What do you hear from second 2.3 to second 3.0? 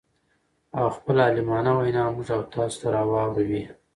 او تاسو ته